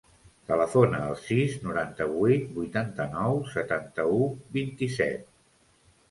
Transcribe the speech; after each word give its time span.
Telefona 0.51 0.99
al 1.07 1.17
sis, 1.25 1.57
noranta-vuit, 1.65 2.47
vuitanta-nou, 2.55 3.37
setanta-u, 3.51 4.17
vint-i-set. 4.57 5.29